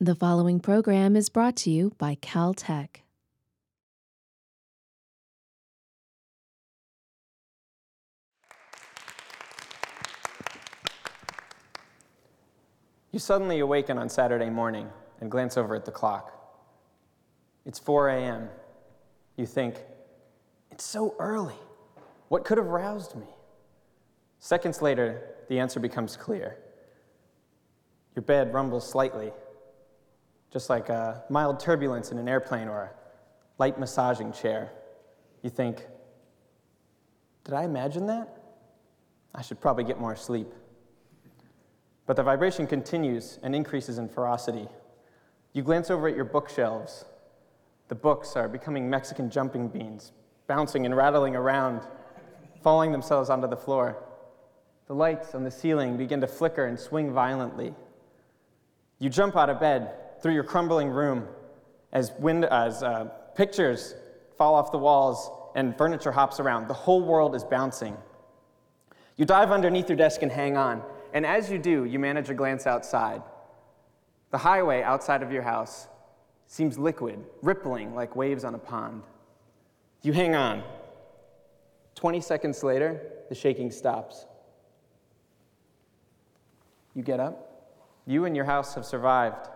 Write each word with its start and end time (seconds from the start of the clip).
The 0.00 0.14
following 0.14 0.60
program 0.60 1.16
is 1.16 1.28
brought 1.28 1.56
to 1.56 1.70
you 1.70 1.92
by 1.98 2.14
Caltech. 2.14 3.02
You 13.10 13.18
suddenly 13.18 13.58
awaken 13.58 13.98
on 13.98 14.08
Saturday 14.08 14.48
morning 14.48 14.88
and 15.20 15.32
glance 15.32 15.56
over 15.56 15.74
at 15.74 15.84
the 15.84 15.90
clock. 15.90 16.32
It's 17.66 17.80
4 17.80 18.10
a.m. 18.10 18.48
You 19.36 19.46
think, 19.46 19.78
it's 20.70 20.84
so 20.84 21.16
early. 21.18 21.58
What 22.28 22.44
could 22.44 22.58
have 22.58 22.68
roused 22.68 23.16
me? 23.16 23.26
Seconds 24.38 24.80
later, 24.80 25.22
the 25.48 25.58
answer 25.58 25.80
becomes 25.80 26.16
clear. 26.16 26.56
Your 28.14 28.22
bed 28.22 28.54
rumbles 28.54 28.88
slightly, 28.88 29.32
just 30.50 30.70
like 30.70 30.88
a 30.88 31.22
mild 31.28 31.60
turbulence 31.60 32.10
in 32.10 32.18
an 32.18 32.28
airplane 32.28 32.68
or 32.68 32.80
a 32.80 32.90
light 33.58 33.78
massaging 33.78 34.32
chair. 34.32 34.72
You 35.42 35.50
think, 35.50 35.86
did 37.44 37.54
I 37.54 37.64
imagine 37.64 38.06
that? 38.06 38.36
I 39.34 39.42
should 39.42 39.60
probably 39.60 39.84
get 39.84 40.00
more 40.00 40.16
sleep. 40.16 40.48
But 42.06 42.16
the 42.16 42.22
vibration 42.22 42.66
continues 42.66 43.38
and 43.42 43.54
increases 43.54 43.98
in 43.98 44.08
ferocity. 44.08 44.66
You 45.52 45.62
glance 45.62 45.90
over 45.90 46.08
at 46.08 46.16
your 46.16 46.24
bookshelves. 46.24 47.04
The 47.88 47.94
books 47.94 48.36
are 48.36 48.48
becoming 48.48 48.88
Mexican 48.88 49.30
jumping 49.30 49.68
beans, 49.68 50.12
bouncing 50.46 50.86
and 50.86 50.96
rattling 50.96 51.36
around, 51.36 51.82
falling 52.62 52.92
themselves 52.92 53.28
onto 53.28 53.46
the 53.46 53.56
floor. 53.56 54.02
The 54.86 54.94
lights 54.94 55.34
on 55.34 55.44
the 55.44 55.50
ceiling 55.50 55.98
begin 55.98 56.20
to 56.22 56.26
flicker 56.26 56.64
and 56.64 56.78
swing 56.78 57.12
violently. 57.12 57.74
You 58.98 59.10
jump 59.10 59.36
out 59.36 59.50
of 59.50 59.60
bed 59.60 59.92
through 60.20 60.34
your 60.34 60.44
crumbling 60.44 60.88
room 60.88 61.26
as, 61.92 62.12
wind, 62.18 62.44
as 62.44 62.82
uh, 62.82 63.04
pictures 63.34 63.94
fall 64.36 64.54
off 64.54 64.72
the 64.72 64.78
walls 64.78 65.30
and 65.54 65.76
furniture 65.76 66.12
hops 66.12 66.40
around. 66.40 66.68
The 66.68 66.74
whole 66.74 67.02
world 67.02 67.34
is 67.34 67.44
bouncing. 67.44 67.96
You 69.16 69.24
dive 69.24 69.50
underneath 69.50 69.88
your 69.88 69.96
desk 69.96 70.22
and 70.22 70.30
hang 70.30 70.56
on. 70.56 70.82
And 71.12 71.26
as 71.26 71.50
you 71.50 71.58
do, 71.58 71.84
you 71.84 71.98
manage 71.98 72.30
a 72.30 72.34
glance 72.34 72.66
outside. 72.66 73.22
The 74.30 74.38
highway 74.38 74.82
outside 74.82 75.22
of 75.22 75.32
your 75.32 75.42
house 75.42 75.88
seems 76.46 76.78
liquid, 76.78 77.24
rippling 77.42 77.94
like 77.94 78.14
waves 78.14 78.44
on 78.44 78.54
a 78.54 78.58
pond. 78.58 79.02
You 80.02 80.12
hang 80.12 80.34
on. 80.34 80.62
20 81.94 82.20
seconds 82.20 82.62
later, 82.62 83.00
the 83.28 83.34
shaking 83.34 83.70
stops. 83.70 84.26
You 86.94 87.02
get 87.02 87.18
up. 87.20 87.44
You 88.06 88.24
and 88.24 88.36
your 88.36 88.44
house 88.44 88.74
have 88.74 88.86
survived. 88.86 89.48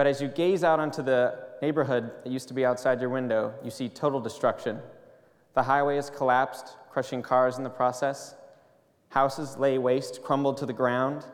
But 0.00 0.06
as 0.06 0.22
you 0.22 0.28
gaze 0.28 0.64
out 0.64 0.80
onto 0.80 1.02
the 1.02 1.34
neighborhood 1.60 2.10
that 2.24 2.32
used 2.32 2.48
to 2.48 2.54
be 2.54 2.64
outside 2.64 3.02
your 3.02 3.10
window, 3.10 3.52
you 3.62 3.70
see 3.70 3.90
total 3.90 4.18
destruction. 4.18 4.80
The 5.52 5.62
highway 5.62 5.96
has 5.96 6.08
collapsed, 6.08 6.74
crushing 6.90 7.20
cars 7.20 7.58
in 7.58 7.64
the 7.64 7.68
process. 7.68 8.34
Houses 9.10 9.58
lay 9.58 9.76
waste, 9.76 10.22
crumbled 10.22 10.56
to 10.56 10.64
the 10.64 10.72
ground. 10.72 11.26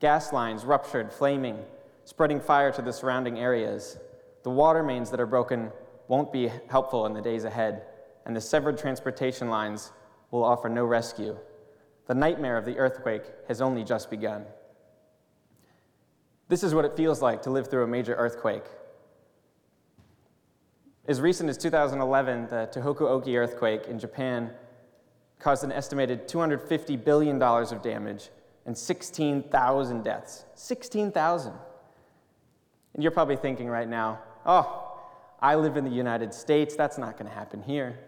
Gas 0.00 0.32
lines 0.32 0.64
ruptured, 0.64 1.12
flaming, 1.12 1.60
spreading 2.04 2.40
fire 2.40 2.72
to 2.72 2.82
the 2.82 2.92
surrounding 2.92 3.38
areas. 3.38 3.98
The 4.42 4.50
water 4.50 4.82
mains 4.82 5.08
that 5.12 5.20
are 5.20 5.24
broken 5.24 5.70
won't 6.08 6.32
be 6.32 6.50
helpful 6.68 7.06
in 7.06 7.12
the 7.12 7.22
days 7.22 7.44
ahead, 7.44 7.82
and 8.26 8.34
the 8.34 8.40
severed 8.40 8.76
transportation 8.78 9.48
lines 9.48 9.92
will 10.32 10.42
offer 10.42 10.68
no 10.68 10.84
rescue. 10.84 11.38
The 12.06 12.14
nightmare 12.14 12.56
of 12.56 12.64
the 12.64 12.78
earthquake 12.78 13.26
has 13.46 13.60
only 13.60 13.84
just 13.84 14.10
begun. 14.10 14.44
This 16.48 16.62
is 16.62 16.74
what 16.74 16.86
it 16.86 16.96
feels 16.96 17.20
like 17.20 17.42
to 17.42 17.50
live 17.50 17.68
through 17.68 17.84
a 17.84 17.86
major 17.86 18.14
earthquake. 18.14 18.64
As 21.06 21.20
recent 21.20 21.50
as 21.50 21.58
2011, 21.58 22.48
the 22.48 22.68
Tohoku 22.72 23.02
Oki 23.02 23.36
earthquake 23.36 23.86
in 23.86 23.98
Japan 23.98 24.50
caused 25.38 25.62
an 25.62 25.72
estimated 25.72 26.26
$250 26.26 27.04
billion 27.04 27.40
of 27.40 27.82
damage 27.82 28.30
and 28.66 28.76
16,000 28.76 30.02
deaths. 30.02 30.44
16,000. 30.54 31.52
And 32.94 33.02
you're 33.02 33.12
probably 33.12 33.36
thinking 33.36 33.68
right 33.68 33.88
now, 33.88 34.20
oh, 34.44 35.00
I 35.40 35.54
live 35.54 35.76
in 35.76 35.84
the 35.84 35.90
United 35.90 36.34
States, 36.34 36.74
that's 36.74 36.98
not 36.98 37.16
going 37.16 37.28
to 37.28 37.34
happen 37.34 37.62
here. 37.62 37.98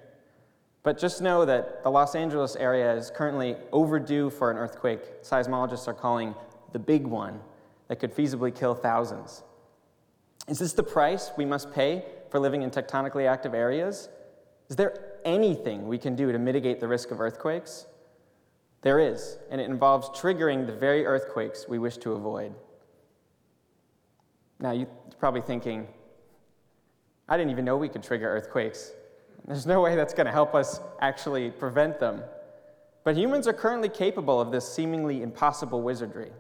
But 0.83 0.99
just 0.99 1.21
know 1.21 1.45
that 1.45 1.83
the 1.83 1.91
Los 1.91 2.15
Angeles 2.15 2.57
area 2.57 2.95
is 2.95 3.11
currently 3.11 3.57
overdue 3.71 4.31
for 4.31 4.51
an 4.51 4.57
earthquake 4.57 5.23
seismologists 5.23 5.87
are 5.87 5.95
calling 5.95 6.35
the 6.73 6.79
big 6.79 7.07
one 7.07 7.41
that 7.91 7.99
could 7.99 8.15
feasibly 8.15 8.55
kill 8.55 8.73
thousands. 8.73 9.43
Is 10.47 10.61
this 10.61 10.75
the 10.75 10.83
price 10.85 11.33
we 11.37 11.45
must 11.45 11.73
pay 11.73 12.05
for 12.31 12.39
living 12.39 12.63
in 12.63 12.71
tectonically 12.71 13.29
active 13.29 13.53
areas? 13.53 14.09
Is 14.69 14.77
there 14.77 15.17
anything 15.25 15.89
we 15.89 15.99
can 15.99 16.15
do 16.15 16.31
to 16.31 16.39
mitigate 16.39 16.79
the 16.79 16.87
risk 16.87 17.11
of 17.11 17.21
earthquakes? 17.21 17.87
There 18.83 19.01
is, 19.01 19.39
and 19.51 19.61
it 19.61 19.69
involves 19.69 20.09
triggering 20.11 20.67
the 20.67 20.73
very 20.73 21.05
earthquakes 21.05 21.67
we 21.69 21.81
wish 21.81 21.97
to 21.99 22.13
avoid. 22.13 22.55
Now, 24.61 24.71
you're 24.71 24.87
probably 25.19 25.41
thinking, 25.41 25.89
I 27.29 27.37
didn't 27.37 27.51
even 27.51 27.65
know 27.65 27.77
we 27.77 27.89
could 27.89 28.05
trigger 28.05 28.29
earthquakes. 28.29 28.93
There's 29.49 29.67
no 29.67 29.81
way 29.81 29.97
that's 29.97 30.15
going 30.15 30.27
to 30.27 30.33
help 30.33 30.55
us 30.55 30.81
actually 31.01 31.51
prevent 31.51 31.99
them. 31.99 32.23
But 33.03 33.17
humans 33.17 33.49
are 33.49 33.53
currently 33.53 33.89
capable 33.89 34.41
of 34.41 34.53
this 34.53 34.73
seemingly 34.73 35.23
impossible 35.23 35.83
wizardry. 35.83 36.31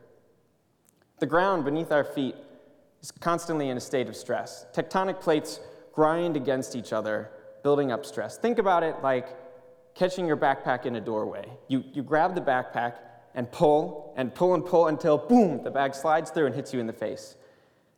The 1.20 1.26
ground 1.26 1.66
beneath 1.66 1.92
our 1.92 2.02
feet 2.02 2.34
is 3.02 3.10
constantly 3.10 3.68
in 3.68 3.76
a 3.76 3.80
state 3.80 4.08
of 4.08 4.16
stress. 4.16 4.66
Tectonic 4.72 5.20
plates 5.20 5.60
grind 5.92 6.34
against 6.36 6.74
each 6.74 6.94
other, 6.94 7.30
building 7.62 7.92
up 7.92 8.06
stress. 8.06 8.38
Think 8.38 8.58
about 8.58 8.82
it 8.82 8.96
like 9.02 9.28
catching 9.94 10.26
your 10.26 10.38
backpack 10.38 10.86
in 10.86 10.96
a 10.96 11.00
doorway. 11.00 11.46
You, 11.68 11.84
you 11.92 12.02
grab 12.02 12.34
the 12.34 12.40
backpack 12.40 12.94
and 13.34 13.52
pull 13.52 14.14
and 14.16 14.34
pull 14.34 14.54
and 14.54 14.64
pull 14.64 14.86
until, 14.86 15.18
boom, 15.18 15.62
the 15.62 15.70
bag 15.70 15.94
slides 15.94 16.30
through 16.30 16.46
and 16.46 16.54
hits 16.54 16.72
you 16.72 16.80
in 16.80 16.86
the 16.86 16.92
face. 16.92 17.36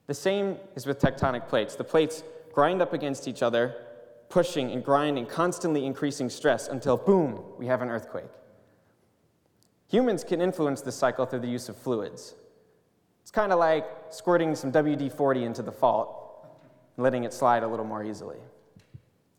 The 0.08 0.14
same 0.14 0.56
is 0.74 0.84
with 0.84 0.98
tectonic 0.98 1.46
plates. 1.48 1.76
The 1.76 1.84
plates 1.84 2.24
grind 2.52 2.82
up 2.82 2.92
against 2.92 3.28
each 3.28 3.42
other, 3.42 3.76
pushing 4.30 4.72
and 4.72 4.84
grinding, 4.84 5.26
constantly 5.26 5.86
increasing 5.86 6.28
stress 6.28 6.66
until, 6.66 6.96
boom, 6.96 7.40
we 7.56 7.66
have 7.66 7.82
an 7.82 7.88
earthquake. 7.88 8.30
Humans 9.88 10.24
can 10.24 10.40
influence 10.40 10.80
this 10.80 10.96
cycle 10.96 11.24
through 11.24 11.40
the 11.40 11.48
use 11.48 11.68
of 11.68 11.76
fluids. 11.76 12.34
It's 13.22 13.30
kind 13.30 13.52
of 13.52 13.58
like 13.58 13.86
squirting 14.10 14.54
some 14.54 14.70
WD 14.70 15.12
40 15.12 15.44
into 15.44 15.62
the 15.62 15.72
fault 15.72 16.46
and 16.96 17.02
letting 17.02 17.24
it 17.24 17.32
slide 17.32 17.62
a 17.62 17.68
little 17.68 17.86
more 17.86 18.04
easily. 18.04 18.38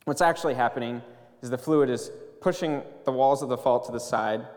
What's 0.05 0.21
actually 0.21 0.55
happening 0.55 1.01
is 1.41 1.49
the 1.49 1.57
fluid 1.57 1.89
is 1.89 2.11
pushing 2.41 2.81
the 3.05 3.11
walls 3.11 3.41
of 3.41 3.49
the 3.49 3.57
fault 3.57 3.85
to 3.85 3.91
the 3.91 3.99
side, 3.99 4.47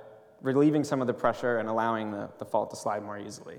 relieving 0.40 0.84
some 0.84 1.00
of 1.00 1.06
the 1.06 1.14
pressure 1.14 1.58
and 1.58 1.68
allowing 1.68 2.10
the, 2.10 2.30
the 2.38 2.44
fault 2.44 2.70
to 2.70 2.76
slide 2.76 3.02
more 3.02 3.18
easily. 3.18 3.58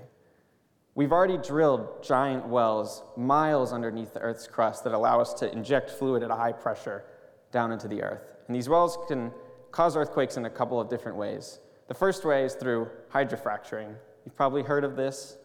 We've 0.94 1.12
already 1.12 1.38
drilled 1.38 2.02
giant 2.02 2.48
wells 2.48 3.02
miles 3.16 3.72
underneath 3.72 4.14
the 4.14 4.20
Earth's 4.20 4.48
crust 4.48 4.84
that 4.84 4.92
allow 4.92 5.20
us 5.20 5.32
to 5.34 5.52
inject 5.52 5.90
fluid 5.90 6.22
at 6.22 6.30
a 6.30 6.34
high 6.34 6.52
pressure 6.52 7.04
down 7.52 7.72
into 7.72 7.88
the 7.88 8.02
Earth. 8.02 8.34
And 8.46 8.56
these 8.56 8.68
wells 8.68 8.98
can 9.06 9.30
cause 9.70 9.96
earthquakes 9.96 10.36
in 10.36 10.44
a 10.44 10.50
couple 10.50 10.80
of 10.80 10.88
different 10.88 11.16
ways. 11.16 11.60
The 11.86 11.94
first 11.94 12.24
way 12.24 12.44
is 12.44 12.54
through 12.54 12.90
hydrofracturing. 13.12 13.94
You've 14.24 14.36
probably 14.36 14.62
heard 14.62 14.84
of 14.84 14.96
this. 14.96 15.38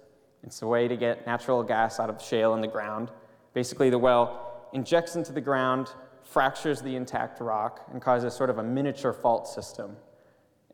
It's 0.43 0.61
a 0.61 0.67
way 0.67 0.87
to 0.87 0.97
get 0.97 1.25
natural 1.25 1.63
gas 1.63 1.99
out 1.99 2.09
of 2.09 2.21
shale 2.21 2.53
in 2.53 2.61
the 2.61 2.67
ground. 2.67 3.09
Basically, 3.53 3.89
the 3.89 3.97
well 3.97 4.67
injects 4.73 5.15
into 5.15 5.31
the 5.31 5.41
ground, 5.41 5.89
fractures 6.23 6.81
the 6.81 6.95
intact 6.95 7.39
rock, 7.39 7.87
and 7.91 8.01
causes 8.01 8.33
sort 8.33 8.49
of 8.49 8.57
a 8.57 8.63
miniature 8.63 9.13
fault 9.13 9.47
system 9.47 9.95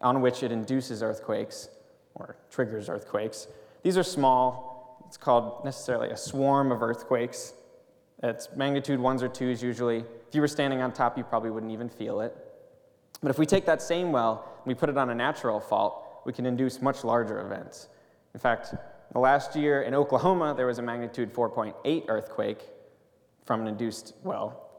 on 0.01 0.21
which 0.21 0.43
it 0.43 0.51
induces 0.51 1.03
earthquakes 1.03 1.69
or 2.15 2.37
triggers 2.49 2.89
earthquakes. 2.89 3.47
These 3.83 3.97
are 3.97 4.03
small, 4.03 5.03
it's 5.07 5.17
called 5.17 5.65
necessarily 5.65 6.09
a 6.09 6.17
swarm 6.17 6.71
of 6.71 6.81
earthquakes. 6.81 7.53
It's 8.21 8.49
magnitude 8.55 8.99
ones 8.99 9.23
or 9.23 9.27
twos 9.27 9.61
usually. 9.61 9.99
If 9.99 10.35
you 10.35 10.41
were 10.41 10.47
standing 10.47 10.81
on 10.81 10.91
top, 10.91 11.17
you 11.17 11.23
probably 11.23 11.51
wouldn't 11.51 11.71
even 11.71 11.89
feel 11.89 12.21
it. 12.21 12.35
But 13.21 13.29
if 13.29 13.37
we 13.37 13.45
take 13.45 13.65
that 13.65 13.81
same 13.81 14.11
well 14.11 14.45
and 14.57 14.67
we 14.67 14.75
put 14.75 14.89
it 14.89 14.97
on 14.97 15.09
a 15.09 15.15
natural 15.15 15.59
fault, 15.59 16.21
we 16.25 16.33
can 16.33 16.45
induce 16.45 16.81
much 16.81 17.03
larger 17.03 17.41
events. 17.41 17.87
In 18.33 18.39
fact, 18.39 18.75
last 19.15 19.55
year 19.55 19.81
in 19.81 19.95
Oklahoma, 19.95 20.53
there 20.55 20.67
was 20.67 20.77
a 20.77 20.81
magnitude 20.81 21.33
4.8 21.33 22.05
earthquake 22.07 22.63
from 23.45 23.61
an 23.61 23.67
induced 23.67 24.13
well. 24.23 24.69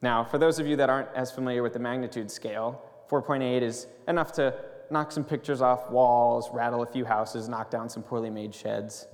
Now, 0.00 0.24
for 0.24 0.38
those 0.38 0.58
of 0.58 0.66
you 0.66 0.76
that 0.76 0.88
aren't 0.88 1.08
as 1.14 1.30
familiar 1.30 1.62
with 1.62 1.72
the 1.72 1.78
magnitude 1.78 2.30
scale, 2.30 2.82
4.8 3.10 3.62
is 3.62 3.86
enough 4.06 4.32
to 4.32 4.54
knock 4.90 5.12
some 5.12 5.24
pictures 5.24 5.60
off 5.60 5.90
walls, 5.90 6.48
rattle 6.52 6.82
a 6.82 6.86
few 6.86 7.04
houses, 7.04 7.48
knock 7.48 7.70
down 7.70 7.88
some 7.88 8.02
poorly 8.02 8.30
made 8.30 8.54
sheds. 8.54 9.06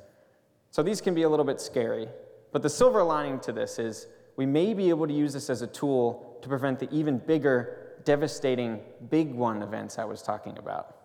So 0.71 0.83
these 0.83 1.01
can 1.01 1.15
be 1.15 1.23
a 1.23 1.29
little 1.29 1.45
bit 1.45 1.61
scary. 1.61 2.09
But 2.53 2.63
the 2.63 2.71
silver 2.71 3.03
lining 3.03 3.41
to 3.41 3.53
this 3.53 3.79
is 3.79 4.07
we 4.37 4.47
may 4.47 4.75
be 4.75 4.89
able 4.89 5.07
to 5.07 5.13
use 5.13 5.33
this 5.33 5.51
as 5.51 5.63
a 5.63 5.67
tool 5.67 6.39
to 6.43 6.49
prevent 6.49 6.79
the 6.79 6.89
even 6.93 7.19
bigger, 7.19 7.95
devastating 8.05 8.81
big 9.11 9.33
one 9.33 9.63
events 9.63 9.99
I 9.99 10.05
was 10.05 10.23
talking 10.23 10.59
about. 10.59 10.97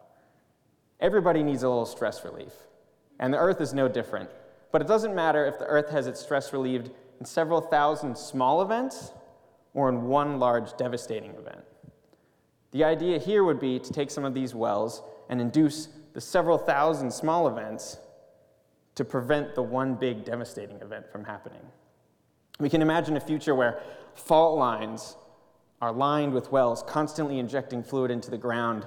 Everybody 1.00 1.44
needs 1.44 1.64
a 1.64 1.70
little 1.70 1.86
stress 1.86 2.24
relief, 2.26 2.54
and 3.20 3.34
the 3.34 3.38
Earth 3.38 3.62
is 3.62 3.74
no 3.74 3.88
different. 3.88 4.30
But 4.72 4.82
it 4.82 4.88
doesn't 4.88 5.16
matter 5.16 5.46
if 5.46 5.60
the 5.60 5.66
Earth 5.66 5.90
has 5.90 6.08
its 6.08 6.22
stress 6.22 6.54
relieved 6.54 6.92
in 7.20 7.26
several 7.26 7.62
thousand 7.62 8.18
small 8.18 8.62
events 8.62 9.12
or 9.74 9.90
in 9.90 10.04
one 10.04 10.40
large 10.40 10.76
devastating 10.78 11.32
event. 11.32 11.64
The 12.72 12.84
idea 12.84 13.18
here 13.18 13.44
would 13.44 13.60
be 13.60 13.80
to 13.80 13.94
take 13.94 14.12
some 14.12 14.26
of 14.26 14.34
these 14.34 14.54
wells 14.54 15.02
and 15.28 15.42
induce 15.42 15.90
the 16.14 16.22
several 16.22 16.58
thousand 16.58 17.12
small 17.12 17.48
events 17.48 17.98
to 18.96 19.06
prevent 19.06 19.56
the 19.56 19.62
one 19.62 19.96
big 19.96 20.24
devastating 20.26 20.80
event 20.82 21.12
from 21.12 21.24
happening. 21.24 21.62
We 22.60 22.70
can 22.70 22.82
imagine 22.82 23.16
a 23.16 23.22
future 23.22 23.56
where 23.56 23.82
fault 24.14 24.58
lines 24.58 25.16
are 25.82 25.94
lined 25.94 26.34
with 26.34 26.52
wells, 26.52 26.84
constantly 26.84 27.40
injecting 27.40 27.84
fluid 27.84 28.12
into 28.12 28.30
the 28.30 28.38
ground, 28.38 28.86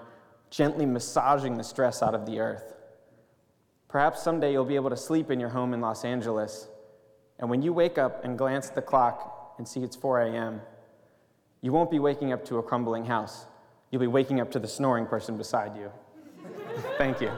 gently 0.51 0.85
massaging 0.85 1.57
the 1.57 1.65
stress 1.65 2.03
out 2.03 2.15
of 2.15 2.27
the 2.27 2.39
earth. 2.39 2.75
Perhaps 3.93 4.23
someday 4.23 4.53
you'll 4.53 4.65
be 4.65 4.75
able 4.75 4.89
to 4.89 4.97
sleep 4.97 5.31
in 5.31 5.39
your 5.39 5.51
home 5.51 5.75
in 5.75 5.83
Los 5.83 6.03
Angeles, 6.03 6.67
and 7.39 7.51
when 7.51 7.61
you 7.61 7.75
wake 7.75 7.99
up 7.99 8.25
and 8.25 8.39
glance 8.39 8.71
at 8.71 8.75
the 8.75 8.81
clock 8.81 9.55
and 9.59 9.69
see 9.69 9.81
it's 9.81 9.95
4 9.95 10.23
a.m., 10.23 10.63
you 11.61 11.73
won't 11.73 11.91
be 11.91 11.99
waking 11.99 12.33
up 12.33 12.43
to 12.47 12.57
a 12.57 12.63
crumbling 12.63 13.05
house. 13.05 13.45
You'll 13.91 14.01
be 14.01 14.07
waking 14.07 14.41
up 14.41 14.51
to 14.53 14.59
the 14.59 14.67
snoring 14.67 15.05
person 15.05 15.37
beside 15.37 15.77
you. 15.77 15.93
Thank 16.97 17.21
you. 17.21 17.31